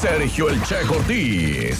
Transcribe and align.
Sergio 0.00 0.48
El 0.48 0.62
Che. 0.62 1.74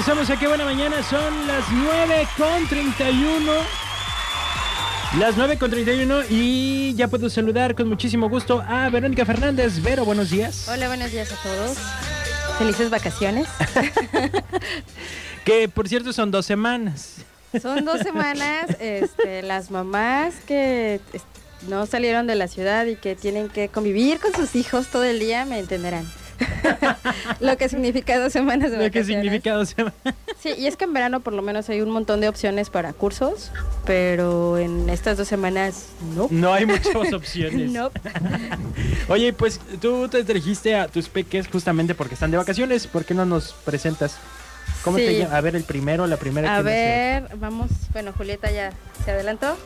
Regresamos 0.00 0.30
a 0.30 0.38
Qué 0.38 0.48
Buena 0.48 0.64
Mañana, 0.64 1.02
son 1.02 1.46
las 1.46 1.62
9 1.70 2.26
con 2.38 2.66
31. 2.68 3.52
Las 5.18 5.36
9 5.36 5.58
con 5.58 5.70
31 5.70 6.22
y 6.30 6.94
ya 6.94 7.08
puedo 7.08 7.28
saludar 7.28 7.74
con 7.74 7.86
muchísimo 7.86 8.30
gusto 8.30 8.64
a 8.66 8.88
Verónica 8.88 9.26
Fernández. 9.26 9.82
Vero, 9.82 10.06
buenos 10.06 10.30
días. 10.30 10.66
Hola, 10.70 10.88
buenos 10.88 11.12
días 11.12 11.30
a 11.30 11.36
todos. 11.42 11.76
Felices 12.56 12.88
vacaciones. 12.88 13.46
Que 15.44 15.68
por 15.68 15.86
cierto 15.86 16.14
son 16.14 16.30
dos 16.30 16.46
semanas. 16.46 17.16
Son 17.60 17.84
dos 17.84 18.00
semanas, 18.00 18.70
este, 18.80 19.42
las 19.42 19.70
mamás 19.70 20.32
que 20.46 21.02
no 21.68 21.84
salieron 21.84 22.26
de 22.26 22.36
la 22.36 22.48
ciudad 22.48 22.86
y 22.86 22.96
que 22.96 23.16
tienen 23.16 23.50
que 23.50 23.68
convivir 23.68 24.18
con 24.18 24.32
sus 24.34 24.56
hijos 24.56 24.86
todo 24.86 25.04
el 25.04 25.18
día 25.18 25.44
me 25.44 25.58
entenderán. 25.58 26.06
Lo 27.40 27.56
que 27.56 27.68
significa 27.68 28.18
dos 28.18 28.32
semanas 28.32 28.70
de 28.70 28.78
Lo 28.78 28.90
que 28.90 29.04
significa 29.04 29.52
dos 29.54 29.70
semanas. 29.70 29.94
Sí, 30.40 30.50
y 30.56 30.66
es 30.66 30.76
que 30.76 30.84
en 30.84 30.92
verano 30.92 31.20
por 31.20 31.32
lo 31.32 31.42
menos 31.42 31.68
hay 31.68 31.80
un 31.82 31.90
montón 31.90 32.20
de 32.20 32.28
opciones 32.28 32.70
para 32.70 32.92
cursos, 32.92 33.50
pero 33.84 34.58
en 34.58 34.88
estas 34.90 35.16
dos 35.18 35.28
semanas 35.28 35.86
no. 36.14 36.28
No 36.30 36.52
hay 36.52 36.66
muchas 36.66 36.94
opciones. 37.12 37.70
No. 37.70 37.90
Oye, 39.08 39.32
pues 39.32 39.60
tú 39.80 40.08
te 40.08 40.22
dirigiste 40.24 40.74
a 40.76 40.88
tus 40.88 41.08
peques 41.08 41.48
justamente 41.48 41.94
porque 41.94 42.14
están 42.14 42.30
de 42.30 42.36
vacaciones. 42.36 42.86
¿Por 42.86 43.04
qué 43.04 43.14
no 43.14 43.24
nos 43.26 43.52
presentas? 43.52 44.16
¿Cómo 44.84 44.96
te 44.96 45.08
Sí. 45.08 45.18
llamas? 45.18 45.34
A 45.34 45.40
ver, 45.42 45.56
el 45.56 45.64
primero, 45.64 46.06
la 46.06 46.16
primera. 46.16 46.56
A 46.56 46.62
ver, 46.62 47.28
vamos. 47.36 47.70
Bueno, 47.92 48.12
Julieta 48.16 48.50
ya 48.50 48.72
se 49.04 49.10
adelantó. 49.10 49.56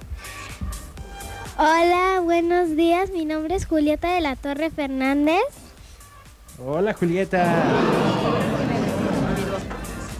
Hola, 1.56 2.20
buenos 2.20 2.74
días. 2.74 3.10
Mi 3.10 3.24
nombre 3.24 3.54
es 3.54 3.64
Julieta 3.66 4.12
de 4.12 4.20
la 4.20 4.34
Torre 4.34 4.70
Fernández. 4.70 5.38
Hola, 6.58 6.94
Julieta. 6.94 7.64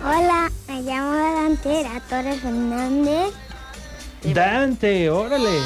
Hola, 0.05 0.51
me 0.67 0.83
llamo 0.83 1.13
Dante 1.13 1.69
de 1.69 1.83
la 1.85 2.01
Torre 2.01 2.35
Fernández. 2.35 3.33
Dante, 4.25 5.11
órale. 5.11 5.61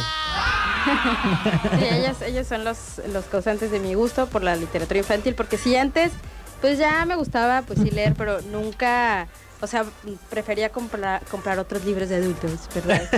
Sí, 1.79 1.85
ellos, 1.91 2.23
ellos 2.23 2.47
son 2.47 2.65
los, 2.65 3.01
los 3.13 3.25
causantes 3.27 3.71
de 3.71 3.81
mi 3.81 3.95
gusto 3.95 4.27
por 4.27 4.43
la 4.43 4.57
literatura 4.57 4.99
infantil, 4.99 5.35
porque 5.35 5.57
si 5.57 5.75
antes, 5.75 6.13
pues 6.61 6.79
ya 6.79 7.05
me 7.07 7.17
gustaba 7.17 7.63
pues 7.63 7.79
sí 7.81 7.91
leer, 7.91 8.15
pero 8.15 8.43
nunca, 8.43 9.27
o 9.63 9.67
sea, 9.67 9.87
prefería 10.29 10.69
comprar, 10.71 11.25
comprar 11.31 11.59
otros 11.59 11.85
libros 11.85 12.11
de 12.11 12.17
adultos, 12.17 12.69
¿verdad? 12.75 13.09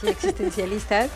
Sí, 0.00 0.08
existencialistas 0.08 1.10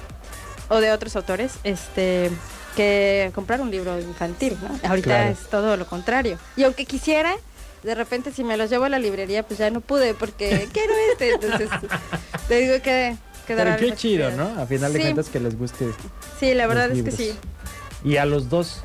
o 0.69 0.80
de 0.80 0.92
otros 0.92 1.16
autores, 1.16 1.54
este 1.64 2.30
que 2.76 3.30
comprar 3.34 3.60
un 3.60 3.70
libro 3.70 3.98
infantil, 4.00 4.56
¿no? 4.62 4.68
Ahorita 4.88 5.08
Claro. 5.10 5.30
es 5.30 5.38
todo 5.50 5.76
lo 5.76 5.86
contrario. 5.86 6.38
Y 6.56 6.62
aunque 6.64 6.84
quisiera, 6.86 7.34
de 7.82 7.94
repente 7.94 8.32
si 8.32 8.44
me 8.44 8.56
los 8.56 8.70
llevo 8.70 8.84
a 8.84 8.88
la 8.88 8.98
librería, 8.98 9.42
pues 9.42 9.58
ya 9.58 9.70
no 9.70 9.80
pude 9.80 10.14
porque 10.14 10.68
quiero 10.72 10.92
este, 11.12 11.32
entonces 11.34 11.69
te 12.48 12.54
digo 12.60 12.82
que 12.82 13.16
Pero 13.47 13.76
qué 13.76 13.94
chido. 13.94 14.31
¿no? 14.32 14.60
A 14.60 14.66
final 14.66 14.92
de 14.92 14.98
Sí. 14.98 15.04
cuentas 15.04 15.28
que 15.28 15.41
les 15.41 15.58
guste. 15.58 15.86
Sí, 16.38 16.54
la 16.54 16.66
verdad 16.66 16.91
es 16.91 17.03
que 17.03 17.10
sí. 17.10 17.34
Y 18.04 18.16
a 18.16 18.25
los 18.25 18.48
dos. 18.48 18.81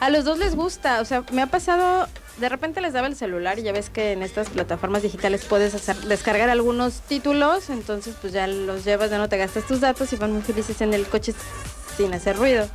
A 0.00 0.08
los 0.10 0.24
dos 0.24 0.38
les 0.38 0.54
gusta, 0.54 1.00
o 1.00 1.04
sea, 1.04 1.24
me 1.32 1.42
ha 1.42 1.46
pasado, 1.46 2.08
de 2.38 2.48
repente 2.48 2.80
les 2.80 2.94
daba 2.94 3.06
el 3.06 3.16
celular 3.16 3.58
y 3.58 3.62
ya 3.62 3.72
ves 3.72 3.90
que 3.90 4.12
en 4.12 4.22
estas 4.22 4.48
plataformas 4.48 5.02
digitales 5.02 5.44
puedes 5.44 5.74
hacer, 5.74 5.94
descargar 5.96 6.48
algunos 6.48 7.00
títulos, 7.02 7.68
entonces 7.68 8.14
pues 8.20 8.32
ya 8.32 8.46
los 8.46 8.84
llevas, 8.86 9.10
ya 9.10 9.18
no 9.18 9.28
te 9.28 9.36
gastas 9.36 9.66
tus 9.66 9.80
datos 9.80 10.10
y 10.14 10.16
van 10.16 10.32
muy 10.32 10.40
felices 10.42 10.80
en 10.80 10.94
el 10.94 11.06
coche 11.06 11.34
sin 11.98 12.14
hacer 12.14 12.36
ruido. 12.38 12.66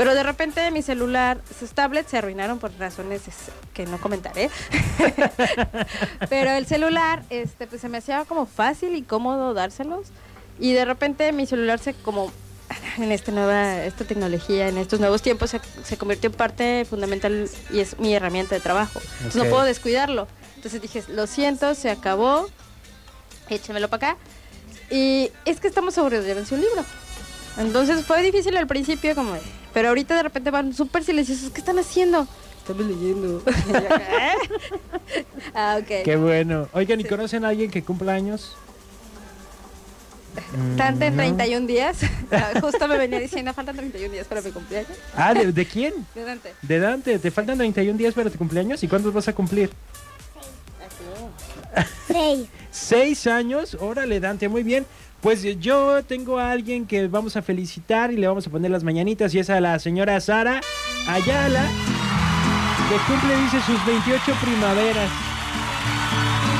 Pero 0.00 0.14
de 0.14 0.22
repente 0.22 0.70
mi 0.70 0.80
celular, 0.80 1.42
sus 1.58 1.72
tablets 1.72 2.10
se 2.10 2.16
arruinaron 2.16 2.58
por 2.58 2.72
razones 2.78 3.28
es- 3.28 3.34
que 3.74 3.84
no 3.84 4.00
comentaré. 4.00 4.48
Pero 6.30 6.52
el 6.52 6.64
celular, 6.66 7.22
este, 7.28 7.66
pues 7.66 7.82
se 7.82 7.90
me 7.90 7.98
hacía 7.98 8.24
como 8.24 8.46
fácil 8.46 8.94
y 8.94 9.02
cómodo 9.02 9.52
dárselos. 9.52 10.06
Y 10.58 10.72
de 10.72 10.86
repente 10.86 11.32
mi 11.32 11.44
celular 11.46 11.78
se 11.80 11.92
como 11.92 12.32
en 12.96 13.12
esta 13.12 13.30
nueva 13.30 13.84
esta 13.84 14.06
tecnología, 14.06 14.68
en 14.68 14.78
estos 14.78 15.00
nuevos 15.00 15.20
tiempos, 15.20 15.50
se, 15.50 15.60
se 15.84 15.98
convirtió 15.98 16.30
en 16.30 16.36
parte 16.36 16.86
fundamental 16.88 17.46
y 17.70 17.80
es 17.80 17.98
mi 17.98 18.14
herramienta 18.14 18.54
de 18.54 18.62
trabajo. 18.62 19.00
Entonces 19.18 19.36
Ok. 19.38 19.44
no 19.44 19.50
puedo 19.50 19.64
descuidarlo. 19.64 20.28
Entonces 20.56 20.80
dije, 20.80 21.04
lo 21.08 21.26
siento, 21.26 21.74
se 21.74 21.90
acabó, 21.90 22.48
échemelo 23.50 23.88
para 23.90 24.12
acá. 24.12 24.20
Y 24.90 25.30
es 25.44 25.60
que 25.60 25.68
estamos 25.68 25.98
aburridos, 25.98 26.24
llévense 26.24 26.54
un 26.54 26.62
libro. 26.62 26.84
Entonces 27.58 28.02
fue 28.06 28.22
difícil 28.22 28.56
al 28.56 28.66
principio, 28.66 29.14
como, 29.14 29.34
de- 29.34 29.59
pero 29.72 29.88
ahorita 29.88 30.16
de 30.16 30.22
repente 30.22 30.50
van 30.50 30.72
súper 30.74 31.04
silenciosos. 31.04 31.50
¿Qué 31.50 31.60
están 31.60 31.78
haciendo? 31.78 32.26
Estamos 32.58 32.86
leyendo. 32.86 33.42
¿eh? 33.46 34.34
ah, 35.54 35.78
ok. 35.80 36.04
Qué 36.04 36.16
bueno. 36.16 36.68
Oigan, 36.72 37.00
¿y 37.00 37.02
Sí. 37.04 37.08
conocen 37.08 37.44
a 37.44 37.48
alguien 37.48 37.70
que 37.70 37.82
cumpla 37.82 38.12
años? 38.14 38.56
Mm, 40.56 40.76
no. 40.76 40.98
31 41.16 41.66
días. 41.66 41.98
Ah, 42.32 42.52
Justo 42.60 42.86
me 42.86 42.96
venía 42.96 43.18
diciendo, 43.18 43.52
faltan 43.52 43.74
31 43.76 44.12
días 44.12 44.26
para 44.28 44.40
mi 44.40 44.52
cumpleaños. 44.52 44.92
Ah, 45.16 45.34
¿de, 45.34 45.50
de 45.50 45.66
quién? 45.66 46.06
De 46.14 46.22
Dante. 46.22 46.54
De 46.62 46.78
Dante. 46.78 47.18
¿Te 47.18 47.30
faltan 47.32 47.58
31 47.58 47.98
días 47.98 48.14
para 48.14 48.30
tu 48.30 48.38
cumpleaños? 48.38 48.80
¿Y 48.84 48.88
cuántos 48.88 49.12
vas 49.12 49.26
a 49.26 49.32
cumplir? 49.32 49.68
Seis. 52.06 52.48
Seis 52.70 53.26
años. 53.26 53.76
Órale, 53.80 54.20
Dante, 54.20 54.48
muy 54.48 54.62
bien. 54.62 54.86
Pues 55.20 55.42
yo 55.60 56.02
tengo 56.02 56.38
a 56.38 56.50
alguien 56.50 56.86
que 56.86 57.06
vamos 57.06 57.36
a 57.36 57.42
felicitar 57.42 58.10
y 58.10 58.16
le 58.16 58.26
vamos 58.26 58.46
a 58.46 58.50
poner 58.50 58.70
las 58.70 58.84
mañanitas 58.84 59.34
y 59.34 59.38
es 59.38 59.50
a 59.50 59.60
la 59.60 59.78
señora 59.78 60.18
Sara 60.18 60.62
Ayala, 61.06 61.66
que 62.88 62.96
cumple, 63.06 63.36
dice, 63.36 63.60
sus 63.66 63.84
28 63.84 64.32
primaveras. 64.42 65.10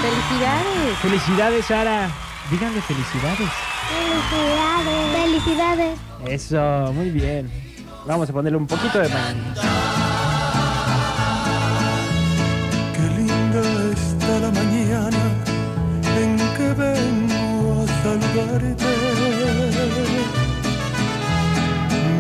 Felicidades. 0.02 0.98
Felicidades, 1.00 1.64
Sara. 1.66 2.10
Díganle 2.50 2.82
felicidades. 2.82 3.48
Felicidades. 3.88 5.12
Felicidades. 5.12 5.98
Eso, 6.26 6.92
muy 6.92 7.10
bien. 7.10 7.50
Vamos 8.06 8.28
a 8.28 8.32
ponerle 8.32 8.58
un 8.58 8.66
poquito 8.66 8.98
de 8.98 9.08
mañanitas. 9.08 9.89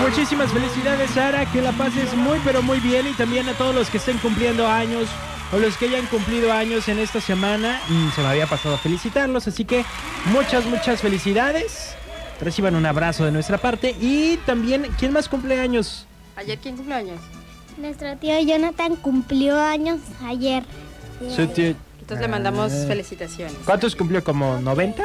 Muchísimas 0.00 0.52
felicidades, 0.52 1.10
Sara. 1.10 1.46
Que 1.50 1.62
la 1.62 1.72
pases 1.72 2.14
muy, 2.14 2.38
pero 2.44 2.62
muy 2.62 2.80
bien. 2.80 3.06
Y 3.06 3.12
también 3.12 3.48
a 3.48 3.54
todos 3.54 3.74
los 3.74 3.88
que 3.90 3.96
estén 3.98 4.18
cumpliendo 4.18 4.66
años 4.68 5.08
o 5.52 5.58
los 5.58 5.76
que 5.76 5.86
hayan 5.86 6.06
cumplido 6.06 6.52
años 6.52 6.88
en 6.88 6.98
esta 6.98 7.20
semana. 7.20 7.80
Mm, 7.88 8.10
Se 8.14 8.20
me 8.20 8.28
había 8.28 8.46
pasado 8.46 8.74
a 8.74 8.78
felicitarlos. 8.78 9.48
Así 9.48 9.64
que 9.64 9.84
muchas, 10.26 10.64
muchas 10.66 11.00
felicidades. 11.00 11.94
Reciban 12.40 12.74
un 12.74 12.84
abrazo 12.84 13.24
de 13.24 13.32
nuestra 13.32 13.58
parte. 13.58 13.96
Y 14.00 14.36
también, 14.44 14.86
¿quién 14.98 15.12
más 15.12 15.28
cumple 15.28 15.58
años? 15.58 16.06
Ayer, 16.36 16.58
¿quién 16.58 16.76
cumpleaños? 16.76 17.18
Nuestro 17.78 18.16
tío 18.18 18.38
Jonathan 18.40 18.96
cumplió 18.96 19.58
años 19.58 20.00
ayer. 20.26 20.64
Su 21.34 21.46
tío- 21.48 21.74
Entonces 22.06 22.24
le 22.24 22.30
mandamos 22.30 22.72
Ah. 22.72 22.84
felicitaciones. 22.86 23.56
¿Cuántos 23.64 23.96
cumplió? 23.96 24.22
¿Como 24.22 24.60
90? 24.60 25.02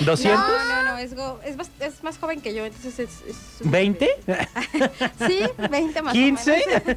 ¿200? 0.00 0.24
No, 0.24 0.64
no, 0.64 0.82
no, 0.92 0.96
es, 0.96 1.14
go- 1.14 1.38
es, 1.44 1.58
bas- 1.58 1.68
es 1.80 2.02
más 2.02 2.16
joven 2.16 2.40
que 2.40 2.54
yo, 2.54 2.64
entonces 2.64 2.98
es... 2.98 3.10
es 3.28 3.36
un- 3.60 3.70
¿20? 3.70 4.08
Sí, 5.28 5.40
20 5.70 6.00
más 6.02 6.14
o 6.14 6.16
¿15? 6.18 6.46
menos. 6.46 6.96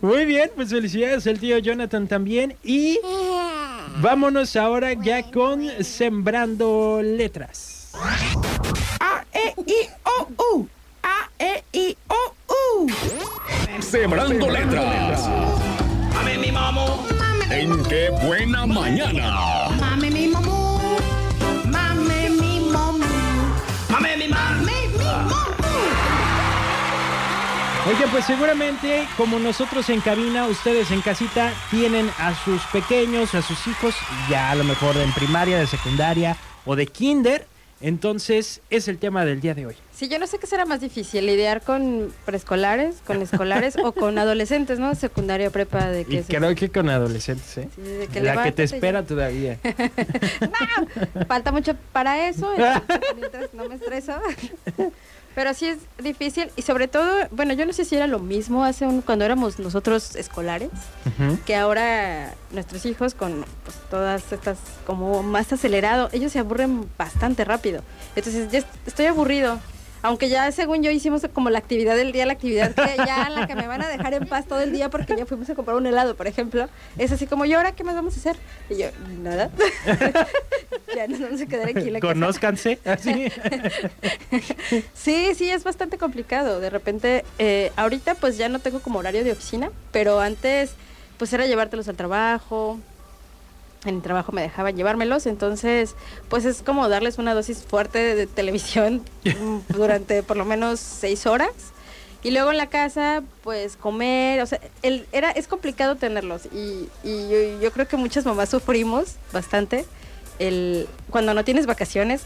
Muy 0.02 0.24
bien, 0.24 0.52
pues 0.54 0.70
felicidades 0.70 1.26
al 1.26 1.40
tío 1.40 1.58
Jonathan 1.58 2.06
también. 2.06 2.54
Y 2.62 3.00
vámonos 4.00 4.54
ahora 4.54 4.92
ya 4.92 5.28
con 5.32 5.68
Sembrando 5.82 7.00
Letras. 7.02 7.90
Sembrando 13.80 14.48
letras. 14.48 15.28
Mame 15.28 15.44
mi 15.44 15.56
mamo. 15.56 15.83
En 17.64 17.82
qué 17.84 18.10
buena 18.10 18.66
mañana. 18.66 19.70
Mame 19.80 20.10
mi 20.10 20.28
mamú, 20.28 20.78
mame 21.64 22.28
mi 22.28 22.60
mamú, 22.60 23.00
Mame 23.88 24.16
mi 24.18 24.28
mame. 24.28 24.28
mame 24.28 24.88
mi 24.92 24.98
mamú. 25.02 25.34
Oye, 27.88 28.06
pues 28.10 28.26
seguramente 28.26 29.08
como 29.16 29.38
nosotros 29.38 29.88
en 29.88 30.02
cabina, 30.02 30.46
ustedes 30.46 30.90
en 30.90 31.00
casita 31.00 31.54
tienen 31.70 32.10
a 32.18 32.34
sus 32.34 32.60
pequeños, 32.64 33.34
a 33.34 33.40
sus 33.40 33.66
hijos, 33.66 33.94
ya 34.28 34.50
a 34.50 34.54
lo 34.56 34.64
mejor 34.64 34.98
en 34.98 35.10
primaria, 35.12 35.58
de 35.58 35.66
secundaria 35.66 36.36
o 36.66 36.76
de 36.76 36.86
kinder. 36.86 37.46
Entonces 37.80 38.60
es 38.68 38.88
el 38.88 38.98
tema 38.98 39.24
del 39.24 39.40
día 39.40 39.54
de 39.54 39.64
hoy. 39.68 39.76
Sí, 39.96 40.08
yo 40.08 40.18
no 40.18 40.26
sé 40.26 40.38
qué 40.38 40.46
será 40.48 40.64
más 40.66 40.80
difícil, 40.80 41.24
lidiar 41.24 41.62
con 41.62 42.12
preescolares, 42.24 42.96
con 43.06 43.22
escolares 43.22 43.76
o 43.82 43.92
con 43.92 44.18
adolescentes, 44.18 44.80
¿no? 44.80 44.92
Secundaria, 44.96 45.50
prepa, 45.50 45.86
de 45.86 46.04
que 46.04 46.16
Y 46.16 46.22
creo 46.24 46.52
que 46.56 46.68
con 46.68 46.88
adolescentes, 46.88 47.58
¿eh? 47.58 47.68
Sí, 47.76 47.80
de 47.82 48.06
que 48.08 48.20
La 48.20 48.42
que 48.42 48.50
te 48.50 48.66
ya. 48.66 48.74
espera 48.74 49.04
todavía. 49.04 49.58
Falta 51.28 51.52
mucho 51.52 51.76
para 51.92 52.28
eso, 52.28 52.50
mientras 53.16 53.54
no 53.54 53.68
me 53.68 53.76
estreso. 53.76 54.14
Pero 55.34 55.52
sí 55.52 55.66
es 55.66 55.78
difícil 56.02 56.50
y 56.56 56.62
sobre 56.62 56.86
todo, 56.86 57.08
bueno, 57.32 57.54
yo 57.54 57.66
no 57.66 57.72
sé 57.72 57.84
si 57.84 57.96
era 57.96 58.06
lo 58.06 58.20
mismo 58.20 58.64
hace 58.64 58.86
un, 58.86 59.00
cuando 59.02 59.24
éramos 59.24 59.58
nosotros 59.58 60.14
escolares, 60.14 60.70
que 61.44 61.56
ahora 61.56 62.34
nuestros 62.52 62.86
hijos 62.86 63.14
con 63.14 63.44
pues, 63.64 63.76
todas 63.90 64.32
estas 64.32 64.58
como 64.86 65.22
más 65.24 65.52
acelerado, 65.52 66.08
ellos 66.12 66.30
se 66.32 66.38
aburren 66.38 66.88
bastante 66.96 67.44
rápido. 67.44 67.82
Entonces, 68.14 68.50
ya 68.52 68.58
est- 68.60 68.68
estoy 68.86 69.06
aburrido. 69.06 69.58
Aunque 70.04 70.28
ya 70.28 70.52
según 70.52 70.82
yo 70.82 70.90
hicimos 70.90 71.22
como 71.32 71.48
la 71.48 71.58
actividad 71.58 71.96
del 71.96 72.12
día, 72.12 72.26
la 72.26 72.34
actividad 72.34 72.74
que 72.74 72.96
ya 73.06 73.30
la 73.30 73.46
que 73.46 73.54
me 73.54 73.66
van 73.66 73.80
a 73.80 73.88
dejar 73.88 74.12
en 74.12 74.26
paz 74.26 74.46
todo 74.46 74.60
el 74.60 74.70
día 74.70 74.90
porque 74.90 75.16
ya 75.16 75.24
fuimos 75.24 75.48
a 75.48 75.54
comprar 75.54 75.78
un 75.78 75.86
helado, 75.86 76.14
por 76.14 76.26
ejemplo, 76.26 76.68
es 76.98 77.10
así 77.10 77.26
como, 77.26 77.46
¿y 77.46 77.54
ahora 77.54 77.72
qué 77.72 77.84
más 77.84 77.94
vamos 77.94 78.14
a 78.14 78.18
hacer? 78.18 78.36
Y 78.68 78.76
yo, 78.76 78.88
nada. 79.22 79.50
ya 80.94 81.06
nos 81.08 81.20
vamos 81.20 81.40
a 81.40 81.46
quedar 81.46 81.70
aquí 81.70 81.88
la. 81.88 82.00
Conózcanse, 82.00 82.78
así. 82.84 83.32
Sí, 84.92 85.34
sí, 85.34 85.48
es 85.48 85.64
bastante 85.64 85.96
complicado. 85.96 86.60
De 86.60 86.68
repente, 86.68 87.24
eh, 87.38 87.72
ahorita 87.76 88.14
pues 88.16 88.36
ya 88.36 88.50
no 88.50 88.58
tengo 88.58 88.80
como 88.80 88.98
horario 88.98 89.24
de 89.24 89.32
oficina, 89.32 89.70
pero 89.90 90.20
antes 90.20 90.74
pues 91.16 91.32
era 91.32 91.46
llevártelos 91.46 91.88
al 91.88 91.96
trabajo. 91.96 92.78
En 93.84 93.96
el 93.96 94.02
trabajo 94.02 94.32
me 94.32 94.42
dejaban 94.42 94.76
llevármelos, 94.76 95.26
entonces 95.26 95.94
pues 96.28 96.44
es 96.44 96.62
como 96.62 96.88
darles 96.88 97.18
una 97.18 97.34
dosis 97.34 97.64
fuerte 97.64 98.14
de, 98.14 98.26
televisión 98.26 99.02
mm, 99.24 99.58
durante 99.74 100.22
por 100.22 100.36
lo 100.36 100.44
menos 100.44 100.80
seis 100.80 101.26
horas. 101.26 101.52
Y 102.22 102.30
luego 102.30 102.50
en 102.52 102.56
la 102.56 102.70
casa, 102.70 103.22
pues 103.42 103.76
comer, 103.76 104.40
o 104.40 104.46
sea, 104.46 104.58
el, 104.80 105.06
era, 105.12 105.30
es 105.30 105.46
complicado 105.46 105.96
tenerlos. 105.96 106.46
Y, 106.46 106.88
y 107.02 107.28
yo, 107.28 107.60
yo 107.60 107.70
creo 107.70 107.86
que 107.86 107.98
muchas 107.98 108.24
mamás 108.24 108.48
sufrimos 108.48 109.16
bastante 109.30 109.84
el, 110.38 110.88
cuando 111.10 111.34
no 111.34 111.44
tienes 111.44 111.66
vacaciones 111.66 112.22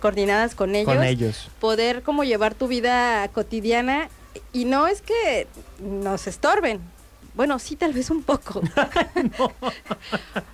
coordinadas 0.00 0.54
con 0.54 0.74
ellos 0.74 0.94
Con 0.94 1.04
ellos. 1.04 1.48
poder 1.60 2.02
como 2.02 2.24
llevar 2.24 2.54
tu 2.54 2.66
vida 2.66 3.28
cotidiana 3.28 4.08
y 4.52 4.64
no 4.64 4.86
es 4.86 5.02
que 5.02 5.46
nos 5.80 6.26
estorben. 6.26 6.80
Bueno, 7.34 7.58
sí, 7.58 7.76
tal 7.76 7.92
vez 7.92 8.10
un 8.10 8.22
poco. 8.22 8.62
Es 9.14 10.42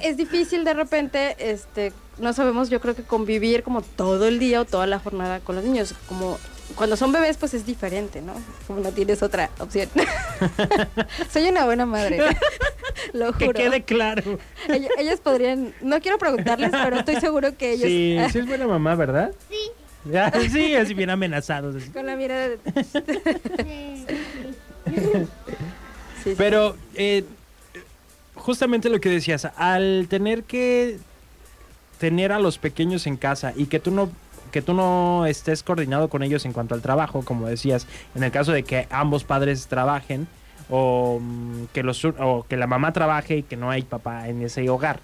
que 0.00 0.08
es 0.08 0.16
difícil 0.16 0.64
de 0.64 0.74
repente, 0.74 1.36
este, 1.38 1.92
no 2.18 2.32
sabemos, 2.32 2.70
yo 2.70 2.80
creo 2.80 2.94
que 2.94 3.02
convivir 3.02 3.62
como 3.62 3.82
todo 3.82 4.28
el 4.28 4.38
día 4.38 4.60
o 4.60 4.64
toda 4.64 4.86
la 4.86 4.98
jornada 4.98 5.40
con 5.40 5.56
los 5.56 5.64
niños. 5.64 5.94
Como 6.08 6.38
cuando 6.74 6.96
son 6.96 7.12
bebés, 7.12 7.36
pues 7.36 7.54
es 7.54 7.64
diferente, 7.66 8.20
¿no? 8.22 8.32
Como 8.66 8.80
no 8.80 8.90
tienes 8.90 9.22
otra 9.22 9.50
opción. 9.58 9.88
Soy 11.32 11.48
una 11.48 11.64
buena 11.64 11.86
madre. 11.86 12.18
Lo 13.12 13.32
Que 13.32 13.46
juro. 13.46 13.58
quede 13.58 13.84
claro. 13.84 14.38
Ellas 14.98 15.20
podrían, 15.20 15.72
no 15.80 16.00
quiero 16.00 16.18
preguntarles, 16.18 16.70
pero 16.72 16.96
estoy 16.98 17.16
seguro 17.16 17.56
que 17.56 17.72
ellos 17.72 17.86
Sí, 17.86 18.18
sí 18.32 18.38
es 18.40 18.46
buena 18.46 18.66
mamá, 18.66 18.94
¿verdad? 18.94 19.32
Sí. 19.48 20.48
sí, 20.50 20.74
así 20.74 20.94
bien 20.94 21.10
amenazados. 21.10 21.76
así. 21.76 21.90
con 21.90 22.06
la 22.06 22.16
mirada 22.16 22.48
de... 22.48 22.58
Sí, 23.64 24.06
sí. 26.24 26.34
Pero 26.36 26.76
eh, 26.94 27.24
justamente 28.46 28.88
lo 28.88 29.00
que 29.00 29.10
decías, 29.10 29.48
al 29.56 30.06
tener 30.08 30.44
que 30.44 30.98
tener 31.98 32.30
a 32.30 32.38
los 32.38 32.58
pequeños 32.58 33.08
en 33.08 33.16
casa 33.16 33.52
y 33.56 33.66
que 33.66 33.80
tú 33.80 33.90
no 33.90 34.08
que 34.52 34.62
tú 34.62 34.72
no 34.72 35.26
estés 35.26 35.64
coordinado 35.64 36.08
con 36.08 36.22
ellos 36.22 36.44
en 36.46 36.52
cuanto 36.52 36.76
al 36.76 36.80
trabajo, 36.80 37.22
como 37.22 37.48
decías, 37.48 37.88
en 38.14 38.22
el 38.22 38.30
caso 38.30 38.52
de 38.52 38.62
que 38.62 38.86
ambos 38.90 39.24
padres 39.24 39.66
trabajen 39.66 40.28
o 40.70 41.18
mm, 41.20 41.64
que 41.74 41.82
los 41.82 42.04
o 42.04 42.46
que 42.48 42.56
la 42.56 42.68
mamá 42.68 42.92
trabaje 42.92 43.38
y 43.38 43.42
que 43.42 43.56
no 43.56 43.68
hay 43.68 43.82
papá 43.82 44.28
en 44.28 44.40
ese 44.40 44.70
hogar. 44.70 45.00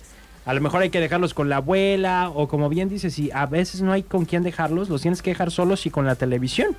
A 0.46 0.54
lo 0.54 0.60
mejor 0.60 0.82
hay 0.82 0.90
que 0.90 1.00
dejarlos 1.00 1.34
con 1.34 1.48
la 1.48 1.56
abuela 1.56 2.30
o 2.32 2.46
como 2.46 2.68
bien 2.68 2.88
dices, 2.88 3.12
si 3.14 3.32
a 3.32 3.46
veces 3.46 3.82
no 3.82 3.90
hay 3.90 4.04
con 4.04 4.24
quién 4.24 4.44
dejarlos, 4.44 4.88
los 4.88 5.02
tienes 5.02 5.20
que 5.20 5.30
dejar 5.30 5.50
solos 5.50 5.84
y 5.84 5.90
con 5.90 6.06
la 6.06 6.14
televisión. 6.14 6.76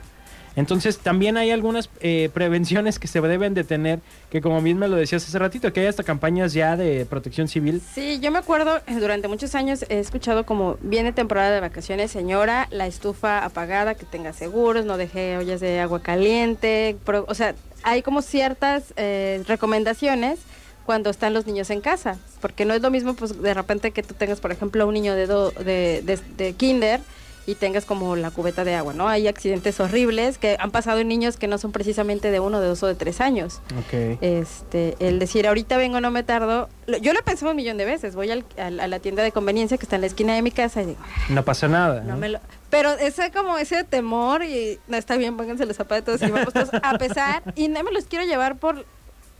Entonces 0.55 0.99
también 0.99 1.35
hay 1.37 1.49
algunas 1.51 1.89
eh, 1.99 2.29
prevenciones 2.33 2.99
que 2.99 3.07
se 3.07 3.19
deben 3.21 3.53
de 3.53 3.63
tener, 3.63 3.99
que 4.29 4.39
como 4.41 4.61
bien 4.61 4.77
me 4.77 4.87
lo 4.87 4.95
decías 4.97 5.27
hace 5.27 5.39
ratito, 5.39 5.73
que 5.73 5.79
hay 5.81 5.87
hasta 5.87 6.03
campañas 6.03 6.53
ya 6.53 6.75
de 6.77 7.05
protección 7.05 7.47
civil. 7.47 7.81
Sí, 7.93 8.19
yo 8.21 8.29
me 8.31 8.37
acuerdo, 8.39 8.77
eh, 8.87 8.95
durante 8.99 9.27
muchos 9.27 9.55
años 9.55 9.83
he 9.89 9.99
escuchado 9.99 10.45
como 10.45 10.77
viene 10.81 11.11
temporada 11.11 11.51
de 11.51 11.59
vacaciones, 11.59 12.11
señora, 12.11 12.67
la 12.71 12.85
estufa 12.85 13.43
apagada, 13.43 13.95
que 13.95 14.05
tenga 14.05 14.33
seguros, 14.33 14.85
no 14.85 14.97
deje 14.97 15.37
ollas 15.37 15.59
de 15.59 15.79
agua 15.79 16.01
caliente, 16.01 16.97
pro- 17.03 17.25
o 17.27 17.33
sea, 17.33 17.55
hay 17.83 18.01
como 18.03 18.21
ciertas 18.21 18.93
eh, 18.95 19.43
recomendaciones 19.47 20.39
cuando 20.85 21.09
están 21.09 21.33
los 21.33 21.47
niños 21.47 21.69
en 21.69 21.81
casa, 21.81 22.17
porque 22.41 22.65
no 22.65 22.73
es 22.73 22.81
lo 22.81 22.91
mismo 22.91 23.13
pues 23.13 23.41
de 23.41 23.53
repente 23.53 23.91
que 23.91 24.03
tú 24.03 24.13
tengas, 24.13 24.39
por 24.39 24.51
ejemplo, 24.51 24.85
un 24.85 24.93
niño 24.93 25.15
de, 25.15 25.25
de- 25.25 26.19
de 26.37 26.53
kinder 26.53 26.99
y 27.45 27.55
tengas 27.55 27.83
como 27.85 28.15
la 28.15 28.31
cubeta 28.31 28.63
de 28.63 28.73
agua, 28.75 28.93
¿no? 28.93 29.09
Hay 29.09 29.27
accidentes 29.27 29.79
horribles 29.81 30.37
que 30.37 30.55
han 30.59 30.71
pasado 30.71 30.99
en 30.99 31.09
niños 31.09 31.35
que 31.35 31.47
no 31.47 31.57
son 31.57 31.71
precisamente 31.73 32.31
de 32.31 32.39
uno, 32.39 32.61
de 32.61 32.67
dos 32.67 32.81
o 32.83 32.87
de 32.87 32.95
tres 32.95 33.19
años. 33.19 33.59
Ok. 33.79 34.17
Este, 34.21 34.95
el 34.99 35.19
decir 35.19 35.45
ahorita 35.47 35.75
vengo, 35.77 35.99
no 35.99 36.09
me 36.11 36.23
tardo. 36.23 36.69
lo- 36.87 36.97
Yo 36.97 37.11
lo 37.13 37.19
he 37.19 37.23
pensado 37.23 37.51
un 37.51 37.57
millón 37.57 37.77
de 37.77 37.85
veces. 37.85 38.15
Voy 38.15 38.31
al- 38.31 38.45
a 38.57 38.69
la 38.87 38.99
tienda 38.99 39.23
de 39.23 39.31
conveniencia 39.33 39.77
que 39.77 39.83
está 39.83 39.95
en 39.95 40.01
la 40.01 40.07
esquina 40.07 40.35
de 40.35 40.41
mi 40.41 40.51
casa 40.51 40.81
y 40.81 40.85
digo, 40.85 40.99
No 41.29 41.43
pasa 41.43 41.67
nada. 41.67 42.01
no 42.01 42.13
¿no? 42.13 42.17
me 42.17 42.29
lo. 42.29 42.39
Pero 42.69 42.91
ese 42.93 43.29
como 43.31 43.57
ese 43.57 43.83
temor 43.83 44.43
y 44.43 44.79
no 44.87 44.95
está 44.97 45.17
bien, 45.17 45.35
pónganse 45.35 45.65
los 45.65 45.75
zapatos 45.75 46.21
y 46.21 46.27
vamos 46.31 46.53
todos 46.53 46.69
a 46.81 46.97
pesar 46.97 47.43
y 47.55 47.67
no 47.67 47.83
me 47.83 47.91
los 47.91 48.05
quiero 48.05 48.25
llevar 48.25 48.55
por 48.55 48.85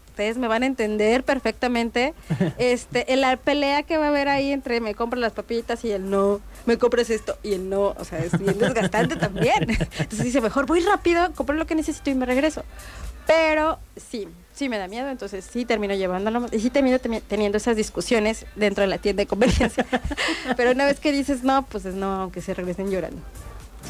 ustedes 0.10 0.38
me 0.38 0.48
van 0.48 0.62
a 0.62 0.67
entender 0.67 1.24
perfectamente 1.24 2.13
este 2.60 3.12
en 3.13 3.22
la 3.22 3.36
pelea 3.38 3.81
que 3.81 3.98
va 3.98 4.05
a 4.05 4.10
haber 4.10 4.27
ahí 4.29 4.51
entre 4.51 4.79
me 4.79 4.93
compras 4.93 5.19
las 5.19 5.33
papitas 5.33 5.83
y 5.86 5.91
el 5.91 6.07
no 6.12 6.39
me 6.65 6.77
compras 6.77 7.10
esto. 7.10 7.38
Y 7.43 7.53
el 7.53 7.70
no 7.70 7.96
o 7.98 8.05
sea 8.05 8.20
es 8.20 8.38
bien 8.38 8.58
desgastante 8.58 9.15
también. 9.15 9.62
Entonces 9.70 10.24
dice 10.24 10.41
mejor 10.41 10.65
voy 10.65 10.82
rápido 10.82 11.32
compro 11.34 11.55
lo 11.55 11.65
que 11.65 11.75
necesito 11.75 12.10
y 12.10 12.15
me 12.15 12.25
regreso. 12.25 12.63
Pero 13.25 13.79
sí 13.96 14.27
sí 14.53 14.70
me 14.70 14.77
da 14.77 14.88
miedo. 14.88 15.10
Entonces 15.10 15.48
sí 15.50 15.65
termino 15.65 15.93
llevándolo. 15.93 16.46
Y 16.51 16.60
sí 16.60 16.70
termino 16.70 17.00
teniendo 17.00 17.58
esas 17.58 17.75
discusiones 17.75 18.46
dentro 18.55 18.82
de 18.82 18.88
la 18.88 18.98
tienda 18.98 19.22
de 19.22 19.27
conveniencia. 19.27 19.86
Pero 20.58 20.72
una 20.72 20.86
vez 20.86 21.00
que 21.00 21.12
dices 21.12 21.43
no 21.43 21.65
pues 21.65 21.86
es 21.86 21.96
no 21.96 22.12
aunque 22.13 22.41
se 22.41 22.53
regresen 22.53 22.89
llorando 22.89 23.22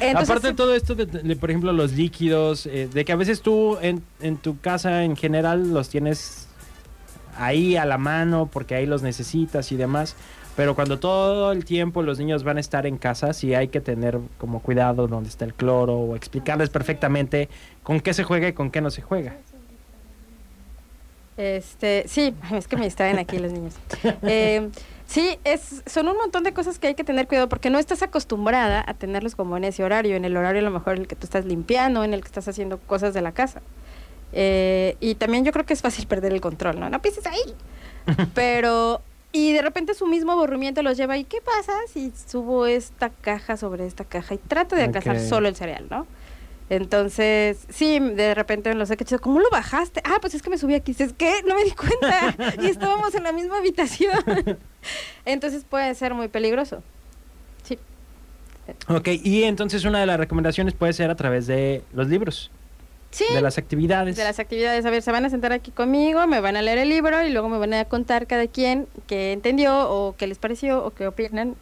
Entonces, 0.00 0.28
Aparte 0.30 0.48
de 0.48 0.54
todo 0.54 0.74
esto, 0.74 0.94
de, 0.94 1.06
de, 1.06 1.36
por 1.36 1.50
ejemplo, 1.50 1.72
los 1.72 1.92
líquidos, 1.92 2.66
eh, 2.66 2.88
de 2.92 3.04
que 3.04 3.12
a 3.12 3.16
veces 3.16 3.40
tú 3.40 3.78
en, 3.80 4.02
en 4.20 4.36
tu 4.36 4.60
casa 4.60 5.04
en 5.04 5.16
general 5.16 5.72
los 5.72 5.88
tienes 5.88 6.45
ahí 7.38 7.76
a 7.76 7.84
la 7.84 7.98
mano 7.98 8.48
porque 8.52 8.74
ahí 8.74 8.86
los 8.86 9.02
necesitas 9.02 9.72
y 9.72 9.76
demás. 9.76 10.16
Pero 10.56 10.74
cuando 10.74 10.98
todo 10.98 11.52
el 11.52 11.66
tiempo 11.66 12.02
los 12.02 12.18
niños 12.18 12.42
van 12.42 12.56
a 12.56 12.60
estar 12.60 12.86
en 12.86 12.96
casa, 12.96 13.34
sí 13.34 13.54
hay 13.54 13.68
que 13.68 13.80
tener 13.80 14.18
como 14.38 14.60
cuidado 14.60 15.06
donde 15.06 15.28
está 15.28 15.44
el 15.44 15.52
cloro 15.52 15.94
o 15.94 16.16
explicarles 16.16 16.70
perfectamente 16.70 17.50
con 17.82 18.00
qué 18.00 18.14
se 18.14 18.24
juega 18.24 18.48
y 18.48 18.52
con 18.54 18.70
qué 18.70 18.80
no 18.80 18.90
se 18.90 19.02
juega. 19.02 19.36
Este, 21.36 22.04
sí, 22.08 22.34
es 22.52 22.66
que 22.68 22.76
me 22.76 22.86
distraen 22.86 23.18
aquí 23.18 23.38
los 23.38 23.52
niños. 23.52 23.74
Eh, 24.22 24.70
sí, 25.06 25.38
es, 25.44 25.82
son 25.86 26.08
un 26.08 26.16
montón 26.16 26.42
de 26.42 26.54
cosas 26.54 26.78
que 26.78 26.86
hay 26.88 26.94
que 26.94 27.04
tener 27.04 27.28
cuidado 27.28 27.50
porque 27.50 27.68
no 27.68 27.78
estás 27.78 28.02
acostumbrada 28.02 28.82
a 28.86 28.94
tenerlos 28.94 29.34
como 29.34 29.58
en 29.58 29.64
ese 29.64 29.84
horario, 29.84 30.16
en 30.16 30.24
el 30.24 30.36
horario 30.38 30.60
a 30.62 30.64
lo 30.64 30.70
mejor 30.70 30.94
en 30.94 31.02
el 31.02 31.08
que 31.08 31.16
tú 31.16 31.26
estás 31.26 31.44
limpiando, 31.44 32.02
en 32.02 32.14
el 32.14 32.22
que 32.22 32.28
estás 32.28 32.48
haciendo 32.48 32.78
cosas 32.78 33.12
de 33.12 33.20
la 33.20 33.32
casa. 33.32 33.60
Eh, 34.32 34.96
y 35.00 35.14
también 35.14 35.44
yo 35.44 35.52
creo 35.52 35.64
que 35.64 35.72
es 35.72 35.82
fácil 35.82 36.06
perder 36.06 36.32
el 36.32 36.40
control, 36.40 36.80
¿no? 36.80 36.90
No 36.90 37.00
pienses 37.00 37.26
ahí. 37.26 37.54
Pero, 38.34 39.00
y 39.32 39.52
de 39.52 39.62
repente 39.62 39.94
su 39.94 40.06
mismo 40.06 40.32
aburrimiento 40.32 40.82
los 40.82 40.96
lleva, 40.96 41.16
¿y 41.16 41.24
qué 41.24 41.38
pasa 41.40 41.72
si 41.92 42.12
subo 42.26 42.66
esta 42.66 43.10
caja 43.10 43.56
sobre 43.56 43.86
esta 43.86 44.04
caja 44.04 44.34
y 44.34 44.38
trato 44.38 44.76
de 44.76 44.84
alcanzar 44.84 45.20
solo 45.20 45.48
el 45.48 45.56
cereal, 45.56 45.86
¿no? 45.90 46.06
Entonces, 46.68 47.64
sí, 47.68 48.00
de 48.00 48.34
repente 48.34 48.70
en 48.70 48.78
los 48.78 48.88
sketches, 48.88 49.20
¿cómo 49.20 49.38
lo 49.38 49.48
bajaste? 49.50 50.02
Ah, 50.04 50.16
pues 50.20 50.34
es 50.34 50.42
que 50.42 50.50
me 50.50 50.58
subí 50.58 50.74
aquí. 50.74 50.92
Dices, 50.92 51.14
¿qué? 51.16 51.42
No 51.46 51.54
me 51.54 51.62
di 51.62 51.70
cuenta. 51.70 52.34
y 52.62 52.66
estábamos 52.66 53.14
en 53.14 53.22
la 53.22 53.32
misma 53.32 53.58
habitación. 53.58 54.18
Entonces 55.24 55.64
puede 55.64 55.94
ser 55.94 56.14
muy 56.14 56.26
peligroso. 56.26 56.82
Sí. 57.62 57.78
Ok, 58.88 59.08
y 59.22 59.44
entonces 59.44 59.84
una 59.84 60.00
de 60.00 60.06
las 60.06 60.18
recomendaciones 60.18 60.74
puede 60.74 60.92
ser 60.92 61.08
a 61.10 61.14
través 61.14 61.46
de 61.46 61.84
los 61.92 62.08
libros, 62.08 62.50
Sí. 63.10 63.24
de 63.32 63.40
las 63.40 63.56
actividades. 63.58 64.16
de 64.16 64.24
las 64.24 64.38
actividades. 64.38 64.84
A 64.84 64.90
ver, 64.90 65.00
se 65.02 65.10
van 65.12 65.24
a 65.24 65.30
sentar 65.30 65.52
aquí 65.52 65.70
conmigo, 65.70 66.26
me 66.26 66.40
van 66.40 66.56
a 66.56 66.62
leer 66.62 66.78
el 66.78 66.88
libro 66.90 67.24
y 67.24 67.30
luego 67.30 67.48
me 67.48 67.58
van 67.58 67.72
a 67.74 67.84
contar 67.86 68.26
cada 68.26 68.46
quien 68.46 68.86
qué 69.06 69.32
entendió 69.32 69.88
o 69.90 70.14
qué 70.16 70.26
les 70.26 70.38
pareció 70.38 70.84
o 70.84 70.90
qué 70.90 71.06
opinan. 71.06 71.54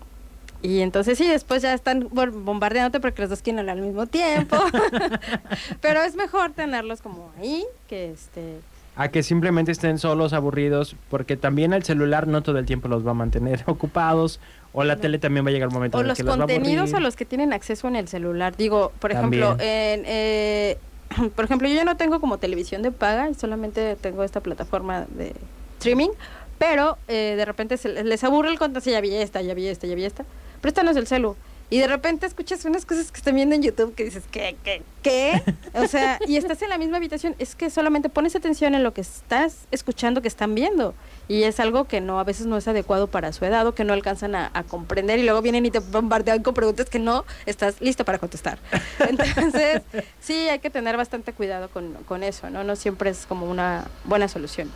Y 0.62 0.80
entonces 0.80 1.18
sí, 1.18 1.28
después 1.28 1.62
ya 1.62 1.74
están 1.74 2.08
bombardeándote 2.10 2.98
porque 2.98 3.20
los 3.20 3.30
dos 3.30 3.42
quieren 3.42 3.60
hablar 3.60 3.76
al 3.76 3.82
mismo 3.84 4.06
tiempo. 4.06 4.56
Pero 5.80 6.02
es 6.02 6.14
mejor 6.16 6.52
tenerlos 6.52 7.00
como 7.02 7.30
ahí 7.38 7.64
que 7.88 8.10
este... 8.12 8.60
A 8.96 9.08
que 9.08 9.24
simplemente 9.24 9.72
estén 9.72 9.98
solos, 9.98 10.32
aburridos, 10.32 10.94
porque 11.10 11.36
también 11.36 11.72
el 11.72 11.82
celular 11.82 12.28
no 12.28 12.42
todo 12.42 12.58
el 12.58 12.64
tiempo 12.64 12.86
los 12.88 13.04
va 13.04 13.10
a 13.10 13.14
mantener 13.14 13.62
ocupados, 13.66 14.38
o 14.72 14.84
la 14.84 14.94
No. 14.94 15.00
tele 15.00 15.18
también 15.18 15.44
va 15.44 15.50
a 15.50 15.52
llegar 15.52 15.68
un 15.68 15.74
momento 15.74 15.98
O 15.98 16.00
en 16.00 16.04
el 16.04 16.08
los 16.10 16.16
que 16.16 16.22
los 16.22 16.30
va 16.32 16.36
a 16.36 16.46
contenidos 16.46 16.84
aburrir. 16.90 16.96
a 16.96 17.00
los 17.00 17.16
que 17.16 17.24
tienen 17.24 17.52
acceso 17.52 17.88
en 17.88 17.96
el 17.96 18.06
celular. 18.08 18.56
Digo, 18.56 18.92
por 19.00 19.10
ejemplo, 19.10 19.48
También. 19.50 19.68
en, 20.00 20.04
eh, 20.06 20.78
por 21.36 21.44
ejemplo, 21.44 21.68
yo 21.68 21.74
ya 21.74 21.84
no 21.84 21.96
tengo 21.96 22.20
como 22.20 22.38
televisión 22.38 22.82
de 22.82 22.90
paga 22.90 23.32
solamente 23.34 23.96
tengo 23.96 24.24
esta 24.24 24.40
plataforma 24.40 25.06
de 25.08 25.34
streaming, 25.78 26.10
pero 26.58 26.98
eh, 27.08 27.34
de 27.36 27.44
repente 27.44 27.76
se 27.76 28.02
les 28.04 28.24
aburre 28.24 28.50
el 28.50 28.58
contenido, 28.58 28.80
sí, 28.80 28.90
ya 28.90 29.00
vi 29.00 29.14
esta, 29.14 29.42
ya 29.42 29.54
vi 29.54 29.66
esta, 29.68 29.86
ya 29.86 29.94
vi 29.94 30.04
esta, 30.04 30.24
préstanos 30.60 30.96
el 30.96 31.06
celu. 31.06 31.36
Y 31.70 31.78
de 31.78 31.86
repente 31.88 32.26
escuchas 32.26 32.64
unas 32.64 32.84
cosas 32.84 33.10
que 33.10 33.16
están 33.18 33.34
viendo 33.34 33.54
en 33.54 33.62
YouTube 33.62 33.94
que 33.94 34.04
dices, 34.04 34.24
¿qué, 34.30 34.56
qué, 34.62 34.82
qué? 35.02 35.42
O 35.74 35.86
sea, 35.86 36.18
y 36.26 36.36
estás 36.36 36.62
en 36.62 36.68
la 36.68 36.78
misma 36.78 36.98
habitación. 36.98 37.34
Es 37.38 37.54
que 37.54 37.70
solamente 37.70 38.08
pones 38.08 38.36
atención 38.36 38.74
en 38.74 38.82
lo 38.82 38.92
que 38.92 39.00
estás 39.00 39.66
escuchando 39.70 40.22
que 40.22 40.28
están 40.28 40.54
viendo. 40.54 40.94
Y 41.26 41.44
es 41.44 41.58
algo 41.60 41.86
que 41.86 42.00
no, 42.00 42.20
a 42.20 42.24
veces 42.24 42.46
no 42.46 42.56
es 42.56 42.68
adecuado 42.68 43.06
para 43.06 43.32
su 43.32 43.44
edad 43.44 43.66
o 43.66 43.74
que 43.74 43.84
no 43.84 43.92
alcanzan 43.92 44.34
a, 44.34 44.50
a 44.54 44.62
comprender. 44.62 45.18
Y 45.18 45.24
luego 45.24 45.42
vienen 45.42 45.66
y 45.66 45.70
te 45.70 45.80
bombardean 45.80 46.42
con 46.42 46.54
preguntas 46.54 46.88
que 46.90 46.98
no 46.98 47.24
estás 47.46 47.80
listo 47.80 48.04
para 48.04 48.18
contestar. 48.18 48.58
Entonces, 49.08 49.82
sí, 50.20 50.48
hay 50.48 50.58
que 50.58 50.70
tener 50.70 50.96
bastante 50.96 51.32
cuidado 51.32 51.70
con, 51.70 51.94
con 52.04 52.22
eso, 52.22 52.50
¿no? 52.50 52.62
No 52.62 52.76
siempre 52.76 53.10
es 53.10 53.26
como 53.26 53.50
una 53.50 53.86
buena 54.04 54.28
solución. 54.28 54.70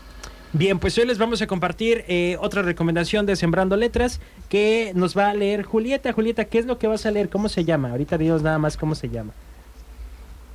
Bien, 0.55 0.79
pues 0.79 0.97
hoy 0.97 1.05
les 1.05 1.19
vamos 1.19 1.43
a 1.43 1.47
compartir 1.47 2.05
eh, 2.09 2.39
otra 2.41 2.63
recomendación 2.63 3.27
de 3.27 3.37
Sembrando 3.37 3.77
Letras 3.77 4.19
que 4.49 4.93
nos 4.95 5.17
va 5.17 5.29
a 5.29 5.35
leer 5.35 5.63
Julieta. 5.63 6.13
Julieta, 6.13 6.47
¿qué 6.47 6.59
es 6.59 6.65
lo 6.65 6.79
que 6.79 6.87
vas 6.87 7.05
a 7.05 7.11
leer? 7.11 7.29
¿Cómo 7.29 7.51
se 7.51 7.65
llama? 7.67 7.91
Ahorita 7.91 8.17
dinos 8.17 8.43
nada 8.43 8.59
más 8.59 8.79
cómo 8.79 8.95
se 8.95 9.11
llama. 9.11 9.35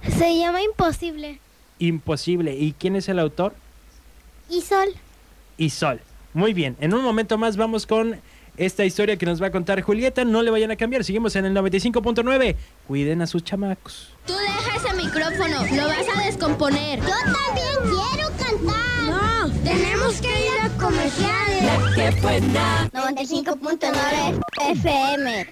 Se 0.09 0.35
llama 0.35 0.63
Imposible. 0.63 1.39
Imposible. 1.77 2.55
¿Y 2.55 2.73
quién 2.73 2.95
es 2.95 3.07
el 3.07 3.19
autor? 3.19 3.53
Y 4.49 4.61
Sol. 4.61 4.89
y 5.57 5.69
Sol. 5.69 6.01
Muy 6.33 6.53
bien, 6.53 6.75
en 6.79 6.95
un 6.95 7.03
momento 7.03 7.37
más 7.37 7.55
vamos 7.57 7.85
con 7.85 8.19
esta 8.57 8.85
historia 8.85 9.17
que 9.17 9.25
nos 9.25 9.41
va 9.41 9.47
a 9.47 9.51
contar 9.51 9.81
Julieta. 9.81 10.25
No 10.25 10.41
le 10.41 10.51
vayan 10.51 10.71
a 10.71 10.75
cambiar, 10.75 11.03
seguimos 11.03 11.35
en 11.35 11.45
el 11.45 11.53
95.9. 11.53 12.55
Cuiden 12.87 13.21
a 13.21 13.27
sus 13.27 13.43
chamacos. 13.43 14.09
Tú 14.25 14.33
deja 14.33 14.75
ese 14.77 14.93
micrófono, 14.95 15.65
lo 15.75 15.87
vas 15.87 16.05
a 16.15 16.25
descomponer. 16.25 16.99
Yo 16.99 17.05
también 17.25 17.77
quiero 17.83 18.29
cantar. 18.37 19.03
No, 19.09 19.49
Tenemos 19.63 20.21
que 20.21 20.27
ir 20.27 20.59
a 20.61 20.69
comerciales. 20.77 21.63
95.9 22.93 24.41
FM. 24.71 25.47